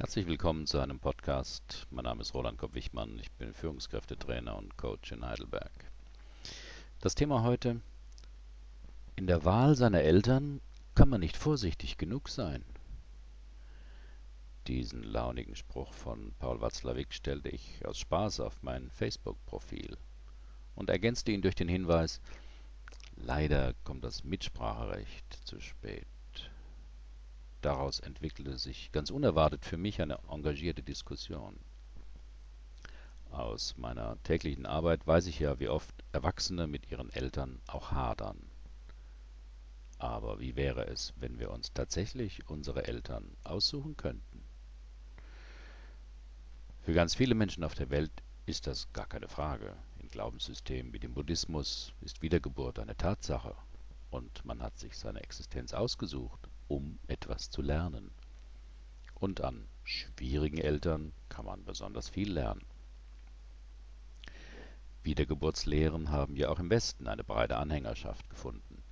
Herzlich 0.00 0.26
willkommen 0.26 0.66
zu 0.66 0.78
einem 0.80 0.98
Podcast. 0.98 1.86
Mein 1.90 2.04
Name 2.04 2.22
ist 2.22 2.32
Roland 2.32 2.56
Kopp-Wichmann. 2.56 3.18
Ich 3.18 3.30
bin 3.32 3.52
Führungskräftetrainer 3.52 4.56
und 4.56 4.78
Coach 4.78 5.12
in 5.12 5.22
Heidelberg. 5.22 5.70
Das 7.00 7.14
Thema 7.14 7.42
heute: 7.42 7.82
In 9.16 9.26
der 9.26 9.44
Wahl 9.44 9.76
seiner 9.76 10.00
Eltern 10.00 10.62
kann 10.94 11.10
man 11.10 11.20
nicht 11.20 11.36
vorsichtig 11.36 11.98
genug 11.98 12.30
sein. 12.30 12.64
Diesen 14.68 15.02
launigen 15.02 15.54
Spruch 15.54 15.92
von 15.92 16.32
Paul 16.38 16.62
Watzlawick 16.62 17.12
stellte 17.12 17.50
ich 17.50 17.84
aus 17.84 17.98
Spaß 17.98 18.40
auf 18.40 18.62
mein 18.62 18.90
Facebook-Profil 18.92 19.98
und 20.76 20.88
ergänzte 20.88 21.30
ihn 21.30 21.42
durch 21.42 21.56
den 21.56 21.68
Hinweis: 21.68 22.22
Leider 23.16 23.74
kommt 23.84 24.02
das 24.02 24.24
Mitspracherecht 24.24 25.46
zu 25.46 25.60
spät. 25.60 26.06
Daraus 27.62 28.00
entwickelte 28.00 28.56
sich 28.56 28.90
ganz 28.90 29.10
unerwartet 29.10 29.66
für 29.66 29.76
mich 29.76 30.00
eine 30.00 30.18
engagierte 30.30 30.82
Diskussion. 30.82 31.58
Aus 33.30 33.76
meiner 33.76 34.20
täglichen 34.22 34.64
Arbeit 34.64 35.06
weiß 35.06 35.26
ich 35.26 35.38
ja, 35.38 35.60
wie 35.60 35.68
oft 35.68 35.94
Erwachsene 36.12 36.66
mit 36.66 36.90
ihren 36.90 37.10
Eltern 37.10 37.60
auch 37.66 37.92
hadern. 37.92 38.38
Aber 39.98 40.40
wie 40.40 40.56
wäre 40.56 40.86
es, 40.86 41.12
wenn 41.16 41.38
wir 41.38 41.50
uns 41.50 41.72
tatsächlich 41.74 42.48
unsere 42.48 42.86
Eltern 42.86 43.36
aussuchen 43.44 43.96
könnten? 43.96 44.42
Für 46.82 46.94
ganz 46.94 47.14
viele 47.14 47.34
Menschen 47.34 47.62
auf 47.62 47.74
der 47.74 47.90
Welt 47.90 48.10
ist 48.46 48.66
das 48.66 48.90
gar 48.94 49.06
keine 49.06 49.28
Frage. 49.28 49.76
In 49.98 50.08
Glaubenssystemen 50.08 50.94
wie 50.94 50.98
dem 50.98 51.12
Buddhismus 51.12 51.92
ist 52.00 52.22
Wiedergeburt 52.22 52.78
eine 52.78 52.96
Tatsache 52.96 53.54
und 54.10 54.44
man 54.46 54.62
hat 54.62 54.78
sich 54.78 54.96
seine 54.96 55.22
Existenz 55.22 55.74
ausgesucht 55.74 56.49
um 56.70 57.00
etwas 57.08 57.50
zu 57.50 57.62
lernen. 57.62 58.12
Und 59.16 59.40
an 59.40 59.66
schwierigen 59.82 60.58
Eltern 60.58 61.12
kann 61.28 61.44
man 61.44 61.64
besonders 61.64 62.08
viel 62.08 62.32
lernen. 62.32 62.64
Wiedergeburtslehren 65.02 66.10
haben 66.10 66.36
ja 66.36 66.48
auch 66.48 66.60
im 66.60 66.70
Westen 66.70 67.08
eine 67.08 67.24
breite 67.24 67.56
Anhängerschaft 67.56 68.30
gefunden. 68.30 68.84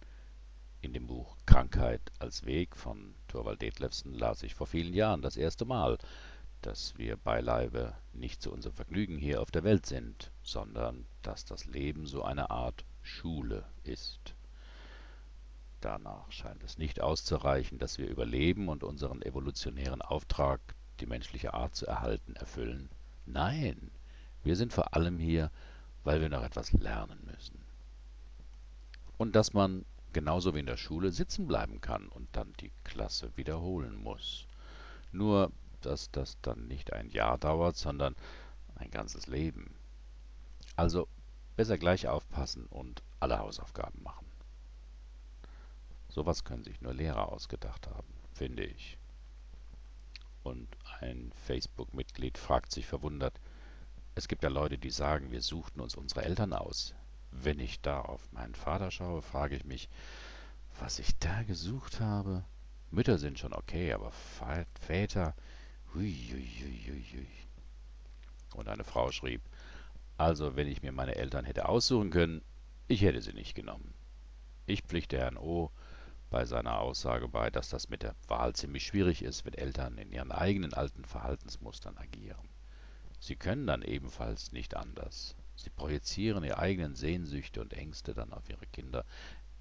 In 0.81 0.93
dem 0.93 1.07
Buch 1.07 1.37
Krankheit 1.47 2.01
als 2.19 2.45
Weg 2.45 2.75
von 2.75 3.15
Thorvald 3.29 3.63
Detlefsen 3.63 4.13
las 4.13 4.43
ich 4.43 4.57
vor 4.57 4.67
vielen 4.67 4.93
Jahren 4.93 5.23
das 5.23 5.37
erste 5.37 5.65
Mal, 5.65 5.99
dass 6.63 6.99
wir 6.99 7.17
beileibe 7.17 7.95
nicht 8.13 8.43
zu 8.43 8.51
unserem 8.51 8.75
Vergnügen 8.75 9.19
hier 9.19 9.41
auf 9.41 9.53
der 9.53 9.63
Welt 9.63 9.87
sind, 9.87 10.33
sondern 10.43 11.07
dass 11.23 11.45
das 11.45 11.65
Leben 11.67 12.07
so 12.07 12.25
eine 12.25 12.51
Art 12.51 12.85
Schule 13.03 13.65
ist. 13.85 14.35
Danach 15.81 16.31
scheint 16.33 16.65
es 16.65 16.77
nicht 16.77 17.01
auszureichen, 17.01 17.79
dass 17.79 17.99
wir 17.99 18.09
überleben 18.09 18.69
und 18.69 18.83
unseren 18.83 19.23
evolutionären 19.23 20.03
Auftrag, 20.03 20.61
die 20.99 21.07
menschliche 21.07 21.55
Art 21.55 21.77
zu 21.77 21.87
erhalten, 21.87 22.35
erfüllen. 22.35 22.89
Nein, 23.27 23.93
wir 24.43 24.57
sind 24.57 24.73
vor 24.73 24.95
allem 24.95 25.19
hier, 25.19 25.53
weil 26.03 26.21
wir 26.21 26.29
noch 26.29 26.43
etwas 26.43 26.73
lernen 26.73 27.21
müssen. 27.25 27.61
Und 29.19 29.37
dass 29.37 29.53
man, 29.53 29.85
genauso 30.13 30.55
wie 30.55 30.61
in 30.61 30.67
der 30.67 30.77
Schule, 30.77 31.13
sitzen 31.13 31.47
bleiben 31.47 31.81
kann 31.81 32.09
und 32.09 32.29
dann 32.33 32.53
die 32.55 32.73
Klasse 32.85 33.31
wiederholen 33.37 33.95
muss. 33.95 34.47
Nur, 35.13 35.53
dass 35.81 36.11
das 36.11 36.41
dann 36.41 36.67
nicht 36.67 36.93
ein 36.93 37.11
Jahr 37.11 37.39
dauert, 37.39 37.77
sondern 37.77 38.17
ein 38.75 38.91
ganzes 38.91 39.27
Leben. 39.27 39.75
Also 40.77 41.09
besser 41.57 41.79
gleich 41.79 42.09
aufpassen 42.09 42.67
und 42.67 43.03
alle 43.21 43.39
Hausaufgaben 43.39 44.03
machen. 44.03 44.28
Sowas 46.09 46.45
können 46.45 46.65
sich 46.65 46.81
nur 46.81 46.95
Lehrer 46.95 47.31
ausgedacht 47.31 47.87
haben, 47.87 48.13
finde 48.33 48.65
ich. 48.65 48.99
Und 50.43 50.69
ein 51.01 51.33
Facebook-Mitglied 51.47 52.39
fragt 52.39 52.73
sich 52.73 52.87
verwundert, 52.87 53.41
es 54.15 54.27
gibt 54.27 54.43
ja 54.43 54.49
Leute, 54.49 54.79
die 54.79 54.91
sagen, 54.91 55.31
wir 55.31 55.43
suchten 55.43 55.81
uns 55.81 55.95
unsere 55.95 56.25
Eltern 56.25 56.53
aus. 56.53 56.95
Wenn 57.31 57.61
ich 57.61 57.81
da 57.81 58.01
auf 58.01 58.33
meinen 58.33 58.55
Vater 58.55 58.91
schaue, 58.91 59.23
frage 59.23 59.55
ich 59.55 59.65
mich, 59.65 59.89
was 60.81 60.99
ich 60.99 61.17
da 61.19 61.43
gesucht 61.43 62.01
habe. 62.01 62.45
Mütter 62.91 63.19
sind 63.19 63.39
schon 63.39 63.53
okay, 63.53 63.93
aber 63.93 64.11
Väter, 64.81 65.35
hui, 65.95 66.13
hui, 66.33 66.85
hui, 66.87 67.05
hui. 67.13 67.29
Und 68.55 68.69
eine 68.69 68.85
Frau 68.85 69.13
schrieb, 69.13 69.43
also 70.17 70.57
wenn 70.57 70.67
ich 70.67 70.83
mir 70.83 70.91
meine 70.91 71.15
Eltern 71.15 71.45
hätte 71.45 71.69
aussuchen 71.69 72.11
können, 72.11 72.43
ich 72.89 73.03
hätte 73.03 73.21
sie 73.21 73.35
nicht 73.35 73.55
genommen. 73.55 73.95
Ich 74.67 74.83
pflichte 74.83 75.19
Herrn 75.19 75.37
O 75.37 75.71
bei 76.31 76.45
seiner 76.45 76.79
Aussage 76.81 77.29
bei, 77.29 77.51
dass 77.51 77.71
das 77.71 77.89
mit 77.89 78.03
der 78.03 78.15
Wahl 78.27 78.55
ziemlich 78.55 78.87
schwierig 78.87 79.23
ist, 79.23 79.45
wenn 79.45 79.55
Eltern 79.55 79.97
in 79.99 80.13
ihren 80.13 80.33
eigenen 80.33 80.75
alten 80.75 81.05
Verhaltensmustern 81.05 81.97
agieren. 81.97 82.49
Sie 83.21 83.37
können 83.37 83.67
dann 83.67 83.83
ebenfalls 83.83 84.53
nicht 84.53 84.77
anders. 84.77 85.35
Sie 85.57 85.71
projizieren 85.71 86.45
ihre 86.45 86.59
eigenen 86.59 86.95
Sehnsüchte 86.95 87.61
und 87.61 87.73
Ängste 87.73 88.15
dann 88.15 88.33
auf 88.33 88.49
ihre 88.49 88.67
Kinder, 88.67 89.05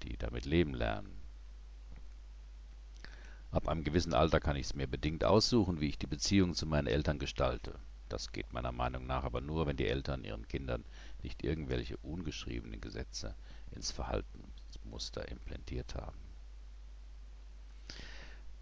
die 0.02 0.16
damit 0.16 0.44
leben 0.44 0.74
lernen. 0.74 1.20
Ab 3.50 3.66
einem 3.66 3.82
gewissen 3.82 4.12
Alter 4.12 4.40
kann 4.40 4.56
ich 4.56 4.66
es 4.66 4.74
mir 4.74 4.86
bedingt 4.86 5.24
aussuchen, 5.24 5.80
wie 5.80 5.88
ich 5.88 5.98
die 5.98 6.06
Beziehung 6.06 6.54
zu 6.54 6.66
meinen 6.66 6.86
Eltern 6.86 7.18
gestalte. 7.18 7.78
Das 8.10 8.30
geht 8.30 8.52
meiner 8.52 8.72
Meinung 8.72 9.06
nach 9.06 9.24
aber 9.24 9.40
nur, 9.40 9.66
wenn 9.66 9.76
die 9.76 9.88
Eltern 9.88 10.22
ihren 10.22 10.46
Kindern 10.48 10.84
nicht 11.22 11.42
irgendwelche 11.42 11.96
ungeschriebenen 11.98 12.80
Gesetze 12.80 13.34
ins 13.72 13.90
Verhaltensmuster 13.90 15.28
implantiert 15.28 15.94
haben. 15.94 16.27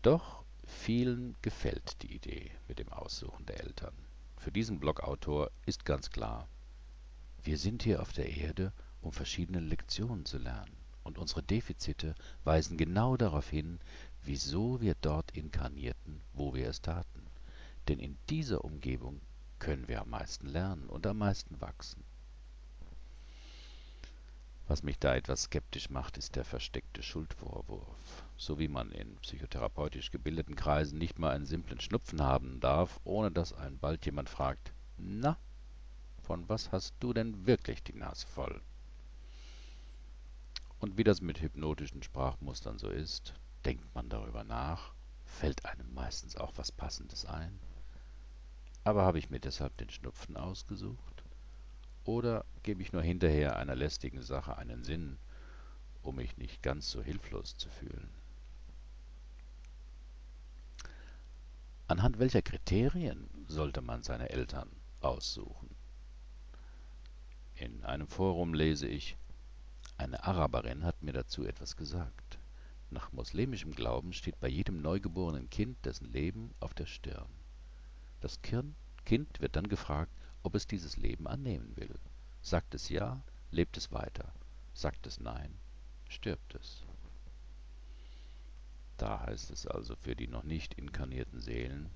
Doch 0.06 0.44
vielen 0.68 1.34
gefällt 1.42 2.00
die 2.02 2.14
Idee 2.14 2.52
mit 2.68 2.78
dem 2.78 2.92
Aussuchen 2.92 3.44
der 3.44 3.64
Eltern. 3.64 3.92
Für 4.38 4.52
diesen 4.52 4.78
Blogautor 4.78 5.50
ist 5.64 5.84
ganz 5.84 6.10
klar, 6.10 6.46
wir 7.42 7.58
sind 7.58 7.82
hier 7.82 8.00
auf 8.00 8.12
der 8.12 8.36
Erde, 8.36 8.72
um 9.02 9.10
verschiedene 9.10 9.58
Lektionen 9.58 10.24
zu 10.24 10.38
lernen. 10.38 10.76
Und 11.02 11.18
unsere 11.18 11.42
Defizite 11.42 12.14
weisen 12.44 12.76
genau 12.76 13.16
darauf 13.16 13.48
hin, 13.50 13.80
wieso 14.22 14.80
wir 14.80 14.94
dort 15.00 15.32
inkarnierten, 15.32 16.22
wo 16.34 16.54
wir 16.54 16.68
es 16.68 16.82
taten. 16.82 17.26
Denn 17.88 17.98
in 17.98 18.16
dieser 18.30 18.64
Umgebung 18.64 19.20
können 19.58 19.88
wir 19.88 20.02
am 20.02 20.10
meisten 20.10 20.46
lernen 20.46 20.86
und 20.88 21.04
am 21.08 21.18
meisten 21.18 21.60
wachsen. 21.60 22.04
Was 24.68 24.84
mich 24.84 25.00
da 25.00 25.16
etwas 25.16 25.42
skeptisch 25.42 25.90
macht, 25.90 26.16
ist 26.16 26.36
der 26.36 26.44
versteckte 26.44 27.02
Schuldvorwurf. 27.02 28.25
So 28.38 28.58
wie 28.58 28.68
man 28.68 28.92
in 28.92 29.16
psychotherapeutisch 29.16 30.10
gebildeten 30.10 30.56
Kreisen 30.56 30.98
nicht 30.98 31.18
mal 31.18 31.34
einen 31.34 31.46
simplen 31.46 31.80
Schnupfen 31.80 32.20
haben 32.20 32.60
darf, 32.60 33.00
ohne 33.04 33.30
dass 33.32 33.54
einen 33.54 33.78
bald 33.78 34.04
jemand 34.04 34.28
fragt: 34.28 34.72
Na, 34.98 35.38
von 36.22 36.46
was 36.48 36.70
hast 36.70 36.94
du 37.00 37.14
denn 37.14 37.46
wirklich 37.46 37.82
die 37.82 37.94
Nase 37.94 38.26
voll? 38.26 38.60
Und 40.78 40.98
wie 40.98 41.04
das 41.04 41.22
mit 41.22 41.40
hypnotischen 41.40 42.02
Sprachmustern 42.02 42.78
so 42.78 42.90
ist, 42.90 43.34
denkt 43.64 43.94
man 43.94 44.10
darüber 44.10 44.44
nach, 44.44 44.92
fällt 45.24 45.64
einem 45.64 45.94
meistens 45.94 46.36
auch 46.36 46.52
was 46.56 46.70
Passendes 46.70 47.24
ein. 47.24 47.58
Aber 48.84 49.02
habe 49.02 49.18
ich 49.18 49.30
mir 49.30 49.40
deshalb 49.40 49.76
den 49.78 49.88
Schnupfen 49.90 50.36
ausgesucht? 50.36 51.24
Oder 52.04 52.44
gebe 52.62 52.82
ich 52.82 52.92
nur 52.92 53.02
hinterher 53.02 53.56
einer 53.56 53.74
lästigen 53.74 54.22
Sache 54.22 54.58
einen 54.58 54.84
Sinn, 54.84 55.18
um 56.02 56.16
mich 56.16 56.36
nicht 56.36 56.62
ganz 56.62 56.90
so 56.90 57.02
hilflos 57.02 57.56
zu 57.56 57.68
fühlen? 57.70 58.10
Anhand 61.88 62.18
welcher 62.18 62.42
Kriterien 62.42 63.30
sollte 63.46 63.80
man 63.80 64.02
seine 64.02 64.30
Eltern 64.30 64.68
aussuchen? 65.00 65.70
In 67.54 67.84
einem 67.84 68.08
Forum 68.08 68.54
lese 68.54 68.88
ich, 68.88 69.16
eine 69.96 70.24
Araberin 70.24 70.82
hat 70.82 71.02
mir 71.04 71.12
dazu 71.12 71.44
etwas 71.44 71.76
gesagt. 71.76 72.40
Nach 72.90 73.12
muslimischem 73.12 73.72
Glauben 73.72 74.12
steht 74.12 74.40
bei 74.40 74.48
jedem 74.48 74.82
neugeborenen 74.82 75.48
Kind 75.48 75.84
dessen 75.84 76.10
Leben 76.12 76.52
auf 76.58 76.74
der 76.74 76.86
Stirn. 76.86 77.28
Das 78.20 78.40
Kind 78.42 79.40
wird 79.40 79.54
dann 79.54 79.68
gefragt, 79.68 80.12
ob 80.42 80.54
es 80.56 80.66
dieses 80.66 80.96
Leben 80.96 81.28
annehmen 81.28 81.76
will. 81.76 81.94
Sagt 82.42 82.74
es 82.74 82.88
ja, 82.88 83.22
lebt 83.50 83.76
es 83.76 83.92
weiter. 83.92 84.32
Sagt 84.74 85.06
es 85.06 85.20
nein, 85.20 85.56
stirbt 86.08 86.54
es. 86.56 86.85
Da 88.96 89.20
heißt 89.26 89.50
es 89.50 89.66
also 89.66 89.94
für 89.96 90.16
die 90.16 90.28
noch 90.28 90.44
nicht 90.44 90.74
inkarnierten 90.74 91.40
Seelen 91.40 91.90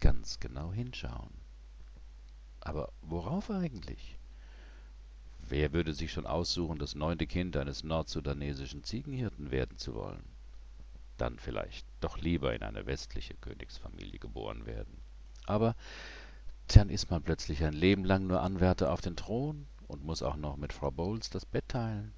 ganz 0.00 0.40
genau 0.40 0.72
hinschauen. 0.72 1.30
Aber 2.60 2.92
worauf 3.02 3.50
eigentlich? 3.50 4.18
Wer 5.40 5.72
würde 5.72 5.94
sich 5.94 6.12
schon 6.12 6.26
aussuchen, 6.26 6.78
das 6.78 6.94
neunte 6.94 7.26
Kind 7.26 7.56
eines 7.56 7.84
nordsudanesischen 7.84 8.84
Ziegenhirten 8.84 9.50
werden 9.50 9.78
zu 9.78 9.94
wollen? 9.94 10.24
Dann 11.16 11.38
vielleicht 11.38 11.86
doch 12.00 12.18
lieber 12.18 12.54
in 12.54 12.62
eine 12.62 12.86
westliche 12.86 13.34
Königsfamilie 13.34 14.18
geboren 14.18 14.66
werden. 14.66 14.98
Aber 15.46 15.74
dann 16.68 16.90
ist 16.90 17.10
man 17.10 17.22
plötzlich 17.22 17.64
ein 17.64 17.72
Leben 17.72 18.04
lang 18.04 18.26
nur 18.26 18.42
Anwärter 18.42 18.92
auf 18.92 19.00
den 19.00 19.16
Thron 19.16 19.66
und 19.86 20.04
muss 20.04 20.22
auch 20.22 20.36
noch 20.36 20.56
mit 20.56 20.72
Frau 20.72 20.90
Bowles 20.90 21.30
das 21.30 21.46
Bett 21.46 21.68
teilen. 21.68 22.12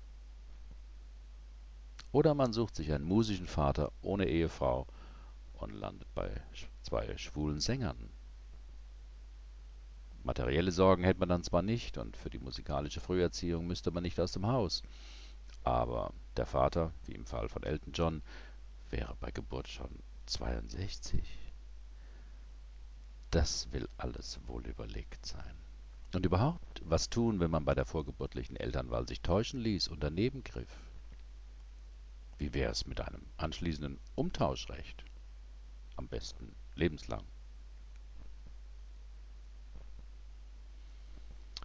Oder 2.12 2.34
man 2.34 2.52
sucht 2.52 2.74
sich 2.74 2.92
einen 2.92 3.04
musischen 3.04 3.46
Vater 3.46 3.92
ohne 4.02 4.26
Ehefrau 4.26 4.86
und 5.54 5.72
landet 5.72 6.12
bei 6.14 6.30
zwei 6.82 7.16
schwulen 7.16 7.60
Sängern. 7.60 8.10
Materielle 10.24 10.72
Sorgen 10.72 11.04
hätte 11.04 11.20
man 11.20 11.28
dann 11.28 11.44
zwar 11.44 11.62
nicht 11.62 11.96
und 11.98 12.16
für 12.16 12.30
die 12.30 12.38
musikalische 12.38 13.00
Früherziehung 13.00 13.66
müsste 13.66 13.90
man 13.90 14.02
nicht 14.02 14.20
aus 14.20 14.32
dem 14.32 14.46
Haus, 14.46 14.82
aber 15.64 16.12
der 16.36 16.46
Vater, 16.46 16.92
wie 17.06 17.14
im 17.14 17.26
Fall 17.26 17.48
von 17.48 17.62
Elton 17.62 17.92
John, 17.92 18.22
wäre 18.90 19.16
bei 19.20 19.30
Geburt 19.30 19.68
schon 19.68 19.90
62. 20.26 21.22
Das 23.30 23.72
will 23.72 23.88
alles 23.96 24.40
wohl 24.46 24.66
überlegt 24.66 25.24
sein. 25.24 25.54
Und 26.14 26.26
überhaupt, 26.26 26.82
was 26.84 27.08
tun, 27.08 27.38
wenn 27.38 27.50
man 27.50 27.64
bei 27.64 27.74
der 27.74 27.84
vorgeburtlichen 27.84 28.56
Elternwahl 28.56 29.06
sich 29.06 29.20
täuschen 29.20 29.60
ließ 29.60 29.88
und 29.88 30.02
daneben 30.02 30.42
griff? 30.42 30.89
Wie 32.40 32.54
wäre 32.54 32.72
es 32.72 32.86
mit 32.86 33.02
einem 33.02 33.26
anschließenden 33.36 34.00
Umtauschrecht? 34.14 35.04
Am 35.96 36.08
besten 36.08 36.54
lebenslang. 36.74 37.26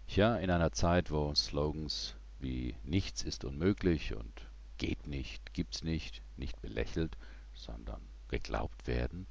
Ja, 0.10 0.36
in 0.36 0.52
einer 0.52 0.74
Zeit, 0.74 1.12
wo 1.12 1.34
Slogans 1.34 2.16
wie 2.40 2.76
nichts 2.84 3.24
ist 3.24 3.46
unmöglich 3.46 4.16
und 4.16 4.50
geht 4.78 5.08
nicht, 5.08 5.54
gibt's 5.54 5.82
nicht, 5.82 6.22
nicht 6.36 6.62
belächelt, 6.62 7.18
sondern 7.54 8.02
geglaubt 8.28 8.86
werden, 8.86 9.28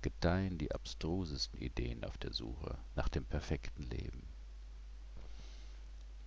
gedeihen 0.00 0.56
die 0.56 0.72
abstrusesten 0.72 1.60
Ideen 1.60 2.02
auf 2.02 2.16
der 2.16 2.32
Suche 2.32 2.78
nach 2.96 3.10
dem 3.10 3.26
perfekten 3.26 3.82
Leben. 3.82 4.26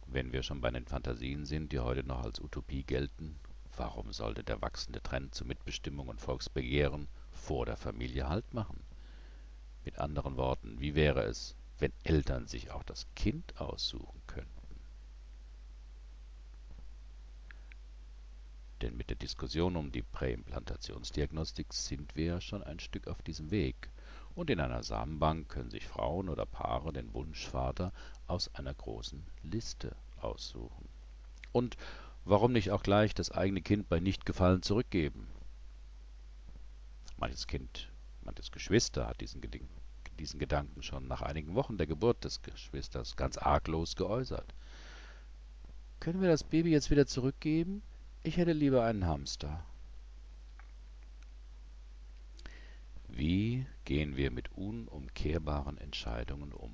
Wenn 0.06 0.32
wir 0.32 0.44
schon 0.44 0.62
bei 0.62 0.70
den 0.70 0.86
Fantasien 0.86 1.46
sind, 1.46 1.72
die 1.72 1.80
heute 1.80 2.04
noch 2.04 2.22
als 2.22 2.40
Utopie 2.40 2.84
gelten, 2.84 3.40
warum 3.78 4.12
sollte 4.14 4.44
der 4.44 4.62
wachsende 4.62 5.02
Trend 5.02 5.36
zu 5.36 5.46
Mitbestimmung 5.46 6.08
und 6.08 6.22
Volksbegehren 6.22 7.08
vor 7.32 7.66
der 7.66 7.78
Familie 7.78 8.30
Halt 8.30 8.54
machen? 8.54 8.84
Mit 9.84 9.98
anderen 9.98 10.38
Worten, 10.38 10.80
wie 10.80 10.96
wäre 10.96 11.24
es, 11.24 11.56
wenn 11.80 11.92
Eltern 12.04 12.48
sich 12.48 12.72
auch 12.72 12.84
das 12.84 13.08
Kind 13.16 13.60
aussuchen 13.60 14.22
könnten. 14.28 14.62
Denn 18.82 18.98
mit 18.98 19.10
der 19.10 19.18
Diskussion 19.18 19.76
um 19.76 19.92
die 19.92 20.02
Präimplantationsdiagnostik 20.02 21.74
sind 21.74 22.16
wir 22.16 22.26
ja 22.26 22.42
schon 22.42 22.64
ein 22.64 22.80
Stück 22.80 23.08
auf 23.08 23.22
diesem 23.22 23.52
Weg. 23.52 23.90
Und 24.34 24.50
in 24.50 24.60
einer 24.60 24.82
Samenbank 24.82 25.50
können 25.50 25.70
sich 25.70 25.88
Frauen 25.88 26.30
oder 26.30 26.46
Paare 26.46 26.94
den 26.94 27.14
Wunschvater 27.14 27.92
aus 28.28 28.54
einer 28.56 28.74
großen 28.74 29.24
Liste 29.44 29.96
aussuchen. 30.20 30.88
Und 31.52 31.78
warum 32.26 32.52
nicht 32.52 32.72
auch 32.72 32.84
gleich 32.84 33.14
das 33.14 33.32
eigene 33.32 33.62
Kind 33.62 33.90
bei 33.90 34.00
Nichtgefallen 34.00 34.62
zurückgeben? 34.62 35.28
Manches 37.18 37.48
Kind, 37.48 37.92
manches 38.24 38.52
Geschwister 38.52 39.08
hat 39.08 39.22
diesen 39.22 39.42
diesen 40.22 40.40
Gedanken 40.40 40.84
schon 40.84 41.08
nach 41.08 41.22
einigen 41.22 41.56
Wochen 41.56 41.78
der 41.78 41.88
Geburt 41.88 42.24
des 42.24 42.42
Geschwisters 42.42 43.16
ganz 43.16 43.38
arglos 43.38 43.96
geäußert. 43.96 44.54
Können 46.00 46.22
wir 46.22 46.30
das 46.30 46.44
Baby 46.44 46.72
jetzt 46.72 46.92
wieder 46.92 47.08
zurückgeben? 47.08 47.82
Ich 48.24 48.38
hätte 48.38 48.54
lieber 48.54 48.84
einen 48.84 49.06
Hamster. 49.06 49.66
Wie 53.08 53.66
gehen 53.84 54.16
wir 54.16 54.32
mit 54.32 54.52
unumkehrbaren 54.52 55.78
Entscheidungen 55.78 56.54
um? 56.54 56.74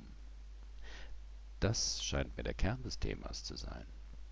Das 1.59 2.03
scheint 2.03 2.35
mir 2.37 2.43
der 2.43 2.53
Kern 2.53 2.83
des 2.83 2.99
Themas 2.99 3.43
zu 3.43 3.55
sein. 3.55 3.85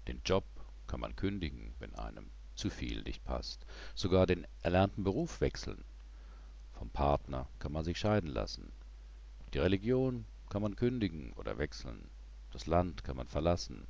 Den 0.07 0.21
Job 0.23 0.45
kann 0.87 0.99
man 0.99 1.15
kündigen, 1.15 1.73
wenn 1.79 1.93
einem 1.95 2.29
zu 2.55 2.69
viel 2.69 3.03
nicht 3.03 3.23
passt. 3.23 3.65
Sogar 3.95 4.25
den 4.25 4.47
erlernten 4.61 5.03
Beruf 5.03 5.41
wechseln. 5.41 5.83
Vom 6.73 6.89
Partner 6.89 7.47
kann 7.59 7.71
man 7.71 7.83
sich 7.83 7.97
scheiden 7.97 8.29
lassen. 8.29 8.71
Die 9.53 9.59
Religion 9.59 10.25
kann 10.49 10.61
man 10.61 10.75
kündigen 10.75 11.33
oder 11.33 11.57
wechseln, 11.57 12.09
das 12.51 12.67
Land 12.67 13.03
kann 13.03 13.17
man 13.17 13.27
verlassen. 13.27 13.87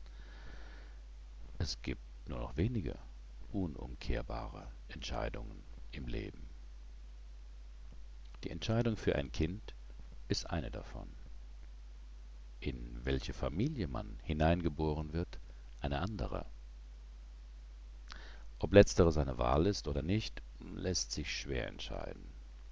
Es 1.58 1.82
gibt 1.82 2.02
nur 2.28 2.40
noch 2.40 2.58
wenige 2.58 2.98
unumkehrbare 3.52 4.68
Entscheidungen 4.88 5.64
im 5.92 6.08
Leben. 6.08 6.50
Die 8.44 8.50
Entscheidung 8.50 8.98
für 8.98 9.16
ein 9.16 9.32
Kind 9.32 9.74
ist 10.28 10.50
eine 10.50 10.70
davon. 10.70 11.08
In 12.60 13.00
welche 13.04 13.34
Familie 13.34 13.88
man 13.88 14.20
hineingeboren 14.24 15.14
wird, 15.14 15.40
eine 15.80 16.00
andere. 16.00 16.46
Ob 18.60 18.74
letztere 18.74 19.12
seine 19.12 19.38
Wahl 19.38 19.66
ist 19.66 19.88
oder 19.88 20.02
nicht, 20.02 20.42
lässt 20.74 21.12
sich 21.12 21.36
schwer 21.36 21.68
entscheiden. 21.68 22.26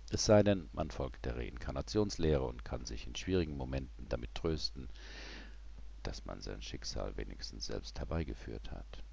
Es 0.09 0.25
sei 0.25 0.43
denn, 0.43 0.69
man 0.73 0.91
folgt 0.91 1.25
der 1.25 1.35
Reinkarnationslehre 1.35 2.43
und 2.43 2.63
kann 2.63 2.85
sich 2.85 3.07
in 3.07 3.15
schwierigen 3.15 3.57
Momenten 3.57 4.07
damit 4.09 4.33
trösten, 4.35 4.89
dass 6.03 6.25
man 6.25 6.41
sein 6.41 6.61
Schicksal 6.61 7.17
wenigstens 7.17 7.65
selbst 7.65 7.99
herbeigeführt 7.99 8.71
hat. 8.71 9.03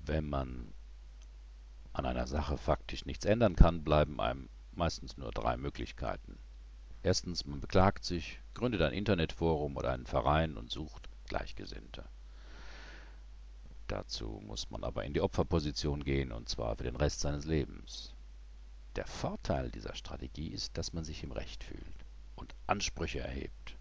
Wenn 0.00 0.28
man 0.28 0.72
an 1.92 2.06
einer 2.06 2.26
Sache 2.26 2.56
faktisch 2.56 3.04
nichts 3.04 3.24
ändern 3.24 3.56
kann, 3.56 3.84
bleiben 3.84 4.20
einem 4.20 4.48
meistens 4.72 5.16
nur 5.16 5.30
drei 5.30 5.56
Möglichkeiten. 5.56 6.38
Erstens, 7.02 7.44
man 7.44 7.60
beklagt 7.60 8.04
sich, 8.04 8.40
gründet 8.54 8.82
ein 8.82 8.92
Internetforum 8.92 9.76
oder 9.76 9.92
einen 9.92 10.06
Verein 10.06 10.56
und 10.56 10.70
sucht 10.70 11.08
Gleichgesinnte. 11.26 12.04
Dazu 13.90 14.40
muss 14.46 14.70
man 14.70 14.84
aber 14.84 15.04
in 15.04 15.14
die 15.14 15.20
Opferposition 15.20 16.04
gehen, 16.04 16.30
und 16.30 16.48
zwar 16.48 16.76
für 16.76 16.84
den 16.84 16.94
Rest 16.94 17.18
seines 17.18 17.44
Lebens. 17.44 18.14
Der 18.94 19.04
Vorteil 19.04 19.72
dieser 19.72 19.96
Strategie 19.96 20.46
ist, 20.46 20.78
dass 20.78 20.92
man 20.92 21.02
sich 21.02 21.24
im 21.24 21.32
Recht 21.32 21.64
fühlt 21.64 22.06
und 22.36 22.54
Ansprüche 22.68 23.18
erhebt. 23.18 23.76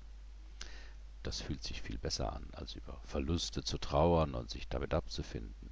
Das 1.21 1.41
fühlt 1.41 1.61
sich 1.61 1.83
viel 1.83 1.99
besser 1.99 2.33
an, 2.33 2.47
als 2.53 2.73
über 2.73 2.99
Verluste 3.03 3.63
zu 3.63 3.77
trauern 3.77 4.33
und 4.33 4.49
sich 4.49 4.67
damit 4.67 4.95
abzufinden. 4.95 5.69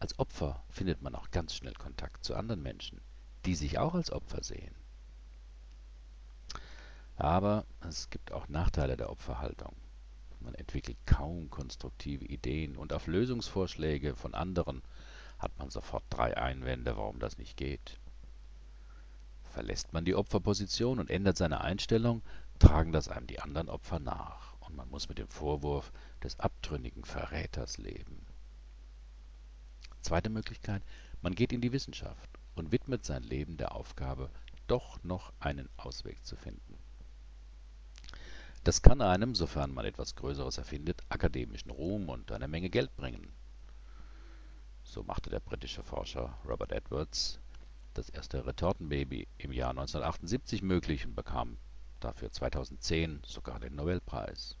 Als 0.00 0.18
Opfer 0.18 0.62
findet 0.68 1.00
man 1.00 1.14
auch 1.14 1.30
ganz 1.30 1.54
schnell 1.54 1.72
Kontakt 1.72 2.26
zu 2.26 2.34
anderen 2.34 2.62
Menschen, 2.62 3.00
die 3.46 3.54
sich 3.54 3.78
auch 3.78 3.94
als 3.94 4.12
Opfer 4.12 4.42
sehen. 4.42 4.74
Aber 7.16 7.64
es 7.80 8.10
gibt 8.10 8.32
auch 8.32 8.48
Nachteile 8.48 8.98
der 8.98 9.08
Opferhaltung. 9.08 9.74
Man 10.46 10.54
entwickelt 10.54 10.96
kaum 11.06 11.50
konstruktive 11.50 12.24
Ideen 12.24 12.76
und 12.76 12.92
auf 12.92 13.08
Lösungsvorschläge 13.08 14.14
von 14.14 14.32
anderen 14.32 14.80
hat 15.40 15.58
man 15.58 15.70
sofort 15.70 16.04
drei 16.08 16.36
Einwände, 16.36 16.96
warum 16.96 17.18
das 17.18 17.36
nicht 17.36 17.56
geht. 17.56 17.98
Verlässt 19.42 19.92
man 19.92 20.04
die 20.04 20.14
Opferposition 20.14 21.00
und 21.00 21.10
ändert 21.10 21.36
seine 21.36 21.62
Einstellung, 21.62 22.22
tragen 22.60 22.92
das 22.92 23.08
einem 23.08 23.26
die 23.26 23.40
anderen 23.40 23.68
Opfer 23.68 23.98
nach 23.98 24.54
und 24.60 24.76
man 24.76 24.88
muss 24.88 25.08
mit 25.08 25.18
dem 25.18 25.26
Vorwurf 25.26 25.90
des 26.22 26.38
abtrünnigen 26.38 27.04
Verräters 27.04 27.76
leben. 27.78 28.24
Zweite 30.00 30.30
Möglichkeit, 30.30 30.84
man 31.22 31.34
geht 31.34 31.52
in 31.52 31.60
die 31.60 31.72
Wissenschaft 31.72 32.30
und 32.54 32.70
widmet 32.70 33.04
sein 33.04 33.24
Leben 33.24 33.56
der 33.56 33.74
Aufgabe, 33.74 34.30
doch 34.68 35.02
noch 35.02 35.32
einen 35.40 35.68
Ausweg 35.76 36.24
zu 36.24 36.36
finden. 36.36 36.78
Das 38.66 38.82
kann 38.82 39.00
einem, 39.00 39.36
sofern 39.36 39.72
man 39.72 39.86
etwas 39.86 40.16
Größeres 40.16 40.58
erfindet, 40.58 41.00
akademischen 41.08 41.70
Ruhm 41.70 42.08
und 42.08 42.32
eine 42.32 42.48
Menge 42.48 42.68
Geld 42.68 42.96
bringen. 42.96 43.32
So 44.82 45.04
machte 45.04 45.30
der 45.30 45.38
britische 45.38 45.84
Forscher 45.84 46.36
Robert 46.44 46.72
Edwards 46.72 47.38
das 47.94 48.08
erste 48.08 48.44
Retortenbaby 48.44 49.28
im 49.38 49.52
Jahr 49.52 49.70
1978 49.70 50.62
möglich 50.62 51.06
und 51.06 51.14
bekam 51.14 51.58
dafür 52.00 52.32
2010 52.32 53.22
sogar 53.24 53.60
den 53.60 53.76
Nobelpreis. 53.76 54.56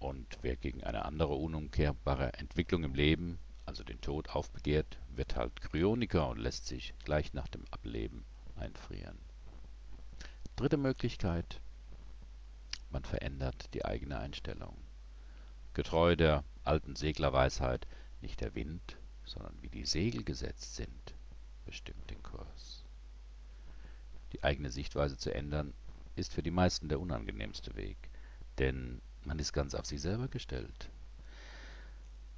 Und 0.00 0.38
wer 0.42 0.56
gegen 0.56 0.82
eine 0.82 1.04
andere 1.04 1.34
unumkehrbare 1.34 2.32
Entwicklung 2.32 2.82
im 2.82 2.96
Leben, 2.96 3.38
also 3.66 3.84
den 3.84 4.00
Tod, 4.00 4.30
aufbegehrt, 4.30 4.98
wird 5.14 5.36
halt 5.36 5.60
Kryoniker 5.60 6.28
und 6.28 6.38
lässt 6.38 6.66
sich 6.66 6.92
gleich 7.04 7.34
nach 7.34 7.46
dem 7.46 7.64
Ableben 7.70 8.24
einfrieren. 8.56 9.23
Dritte 10.56 10.76
Möglichkeit, 10.76 11.60
man 12.90 13.02
verändert 13.02 13.74
die 13.74 13.84
eigene 13.84 14.20
Einstellung. 14.20 14.76
Getreu 15.72 16.14
der 16.14 16.44
alten 16.62 16.94
Seglerweisheit, 16.94 17.88
nicht 18.20 18.40
der 18.40 18.54
Wind, 18.54 18.96
sondern 19.24 19.60
wie 19.62 19.68
die 19.68 19.84
Segel 19.84 20.22
gesetzt 20.22 20.76
sind, 20.76 21.14
bestimmt 21.64 22.08
den 22.08 22.22
Kurs. 22.22 22.84
Die 24.32 24.44
eigene 24.44 24.70
Sichtweise 24.70 25.18
zu 25.18 25.34
ändern, 25.34 25.74
ist 26.14 26.32
für 26.32 26.42
die 26.44 26.52
meisten 26.52 26.88
der 26.88 27.00
unangenehmste 27.00 27.74
Weg, 27.74 27.98
denn 28.58 29.00
man 29.24 29.40
ist 29.40 29.52
ganz 29.52 29.74
auf 29.74 29.86
sich 29.86 30.00
selber 30.00 30.28
gestellt. 30.28 30.88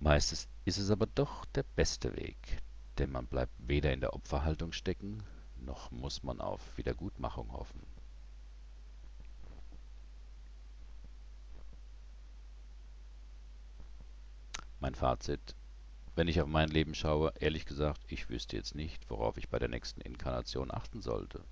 Meistens 0.01 0.49
ist 0.65 0.79
es 0.79 0.91
aber 0.91 1.07
doch 1.07 1.45
der 1.45 1.65
beste 1.75 2.17
Weg, 2.17 2.63
denn 2.97 3.13
man 3.13 3.27
bleibt 3.27 3.53
weder 3.59 3.93
in 3.93 4.01
der 4.01 4.15
Opferhaltung 4.15 4.73
stecken, 4.73 5.23
noch 5.59 5.91
muss 5.91 6.23
man 6.23 6.41
auf 6.41 6.79
Wiedergutmachung 6.79 7.51
Fazit: 14.97 15.55
Wenn 16.15 16.27
ich 16.27 16.41
auf 16.41 16.49
mein 16.49 16.71
Leben 16.71 16.95
schaue, 16.95 17.31
ehrlich 17.39 17.67
gesagt, 17.67 18.01
ich 18.09 18.31
wüsste 18.31 18.57
jetzt 18.57 18.75
nicht, 18.75 19.11
worauf 19.11 19.37
ich 19.37 19.51
bei 19.51 19.59
der 19.59 19.69
nächsten 19.69 20.01
Inkarnation 20.01 20.73
achten 20.73 21.03
sollte. 21.03 21.45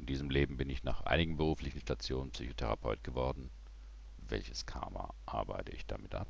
In 0.00 0.06
diesem 0.06 0.28
Leben 0.28 0.56
bin 0.56 0.68
ich 0.68 0.82
nach 0.82 1.02
einigen 1.02 1.36
beruflichen 1.36 1.80
Stationen 1.80 2.32
Psychotherapeut 2.32 3.04
geworden. 3.04 3.48
Welches 4.18 4.66
Karma 4.66 5.14
arbeite 5.24 5.70
ich 5.70 5.86
damit 5.86 6.16
ab? 6.16 6.28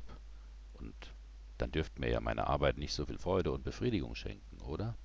Und 0.75 0.93
dann 1.57 1.71
dürfte 1.71 1.99
mir 1.99 2.11
ja 2.11 2.19
meine 2.19 2.45
Arbeit 2.45 2.77
nicht 2.77 2.93
so 2.93 3.07
viel 3.07 3.17
Freude 3.17 3.51
und 3.51 3.63
Befriedigung 3.63 4.13
schenken, 4.13 4.61
oder? 4.61 4.95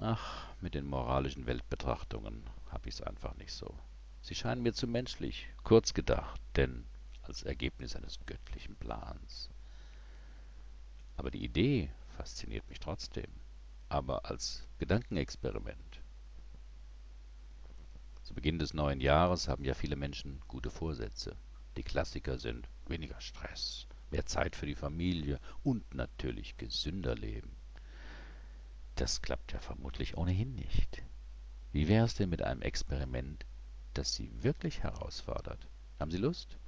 Ach, 0.00 0.48
mit 0.60 0.74
den 0.74 0.86
moralischen 0.86 1.46
Weltbetrachtungen 1.46 2.42
hab 2.72 2.84
ich's 2.86 3.00
einfach 3.00 3.36
nicht 3.36 3.52
so. 3.52 3.78
Sie 4.22 4.34
scheinen 4.34 4.64
mir 4.64 4.74
zu 4.74 4.88
menschlich, 4.88 5.46
kurz 5.62 5.94
gedacht, 5.94 6.40
denn 6.56 6.84
als 7.26 7.42
Ergebnis 7.42 7.96
eines 7.96 8.18
göttlichen 8.26 8.76
Plans. 8.76 9.50
Aber 11.16 11.30
die 11.30 11.44
Idee 11.44 11.90
fasziniert 12.16 12.68
mich 12.68 12.80
trotzdem. 12.80 13.30
Aber 13.88 14.26
als 14.26 14.66
Gedankenexperiment. 14.78 16.02
Zu 18.22 18.34
Beginn 18.34 18.58
des 18.58 18.74
neuen 18.74 19.00
Jahres 19.00 19.48
haben 19.48 19.64
ja 19.64 19.74
viele 19.74 19.96
Menschen 19.96 20.40
gute 20.48 20.70
Vorsätze. 20.70 21.36
Die 21.76 21.84
Klassiker 21.84 22.38
sind 22.38 22.68
weniger 22.88 23.20
Stress, 23.20 23.86
mehr 24.10 24.26
Zeit 24.26 24.56
für 24.56 24.66
die 24.66 24.74
Familie 24.74 25.38
und 25.62 25.94
natürlich 25.94 26.56
gesünder 26.56 27.14
leben. 27.14 27.54
Das 28.96 29.22
klappt 29.22 29.52
ja 29.52 29.60
vermutlich 29.60 30.16
ohnehin 30.16 30.54
nicht. 30.54 31.02
Wie 31.72 31.86
wäre 31.86 32.06
es 32.06 32.14
denn 32.14 32.30
mit 32.30 32.42
einem 32.42 32.62
Experiment, 32.62 33.44
das 33.94 34.14
Sie 34.14 34.30
wirklich 34.42 34.82
herausfordert? 34.82 35.68
Haben 36.00 36.10
Sie 36.10 36.16
Lust? 36.18 36.58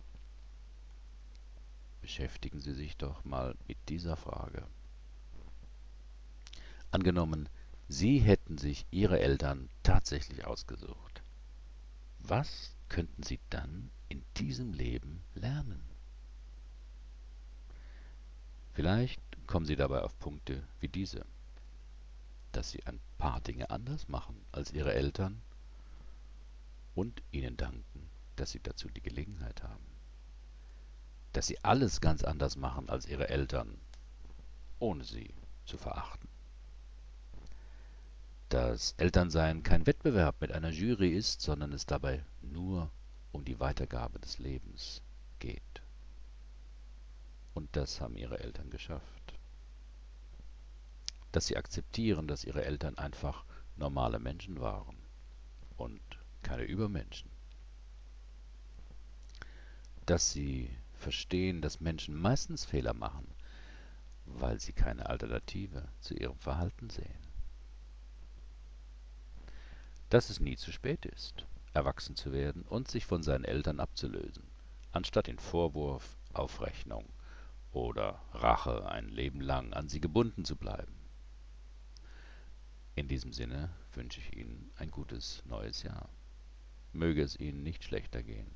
Beschäftigen 2.09 2.59
Sie 2.59 2.73
sich 2.73 2.97
doch 2.97 3.23
mal 3.27 3.55
mit 3.67 3.77
dieser 3.91 4.17
Frage. 4.17 4.67
Angenommen, 6.91 7.51
Sie 7.87 8.19
hätten 8.19 8.57
sich 8.57 8.87
Ihre 8.91 9.21
Eltern 9.21 9.69
tatsächlich 9.83 10.47
ausgesucht. 10.47 11.23
Was 12.21 12.75
könnten 12.89 13.23
Sie 13.25 13.39
dann 13.51 13.91
in 14.09 14.25
diesem 14.39 14.73
Leben 14.73 15.23
lernen? 15.35 15.83
Vielleicht 18.73 19.21
kommen 19.47 19.67
Sie 19.67 19.77
dabei 19.77 20.01
auf 20.01 20.19
Punkte 20.19 20.67
wie 20.81 20.89
diese, 20.89 21.27
dass 22.53 22.71
Sie 22.71 22.83
ein 22.87 23.01
paar 23.19 23.43
Dinge 23.43 23.69
anders 23.69 24.09
machen 24.09 24.41
als 24.51 24.73
Ihre 24.73 24.95
Eltern 24.95 25.43
und 26.95 27.23
ihnen 27.33 27.59
danken, 27.59 28.09
dass 28.37 28.53
Sie 28.53 28.61
dazu 28.61 28.89
die 28.89 29.03
Gelegenheit 29.03 29.63
haben 29.63 29.88
dass 31.33 31.47
sie 31.47 31.63
alles 31.65 32.01
ganz 32.01 32.25
anders 32.25 32.57
machen 32.57 32.89
als 32.89 33.07
ihre 33.07 33.29
Eltern, 33.29 33.79
ohne 34.79 35.05
sie 35.05 35.35
zu 35.65 35.77
verachten. 35.77 36.29
Dass 38.49 38.95
Elternsein 38.97 39.63
kein 39.63 39.87
Wettbewerb 39.87 40.41
mit 40.41 40.53
einer 40.53 40.71
Jury 40.71 41.11
ist, 41.11 41.43
sondern 41.43 41.73
es 41.73 41.85
dabei 41.85 42.25
nur 42.41 42.91
um 43.33 43.45
die 43.45 43.61
Weitergabe 43.61 44.19
des 44.19 44.39
Lebens 44.39 45.03
geht. 45.39 45.83
Und 47.53 47.75
das 47.77 48.01
haben 48.01 48.17
ihre 48.17 48.41
Eltern 48.41 48.71
geschafft. 48.71 49.35
Dass 51.33 51.47
sie 51.47 51.57
akzeptieren, 51.57 52.27
dass 52.27 52.45
ihre 52.45 52.65
Eltern 52.65 52.97
einfach 52.97 53.45
normale 53.77 54.19
Menschen 54.19 54.61
waren 54.61 54.97
und 55.77 56.01
keine 56.43 56.63
Übermenschen. 56.63 57.31
Dass 60.07 60.33
sie 60.33 60.71
verstehen, 60.99 61.63
dass 61.63 61.81
Menschen 61.81 62.15
meistens 62.15 62.65
Fehler 62.65 62.95
machen, 62.95 63.27
weil 64.27 64.61
sie 64.61 64.73
keine 64.73 65.07
Alternative 65.07 65.89
zu 66.01 66.15
ihrem 66.15 66.39
Verhalten 66.39 66.91
sehen. 66.91 67.19
Dass 70.11 70.31
es 70.31 70.41
nie 70.41 70.57
zu 70.57 70.73
spät 70.73 71.07
ist, 71.07 71.47
erwachsen 71.75 72.17
zu 72.17 72.33
werden 72.33 72.63
und 72.63 72.89
sich 72.89 73.07
von 73.07 73.23
seinen 73.23 73.45
Eltern 73.45 73.81
abzulösen, 73.81 74.45
anstatt 74.93 75.29
in 75.29 75.39
Vorwurf, 75.39 76.17
Aufrechnung 76.33 77.05
oder 77.73 78.21
Rache 78.33 78.89
ein 78.89 79.09
Leben 79.09 79.41
lang 79.41 79.73
an 79.73 79.89
sie 79.89 80.01
gebunden 80.01 80.45
zu 80.45 80.57
bleiben. 80.57 80.95
In 82.95 83.07
diesem 83.07 83.33
Sinne 83.33 83.71
wünsche 83.93 84.21
ich 84.21 84.37
Ihnen 84.37 84.73
ein 84.77 84.91
gutes 84.91 85.43
neues 85.47 85.85
Jahr. 85.85 86.09
Möge 86.93 87.23
es 87.23 87.39
Ihnen 87.39 87.63
nicht 87.63 87.85
schlechter 87.85 88.23
gehen 88.23 88.51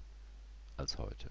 als 0.77 0.99
heute. 0.99 1.31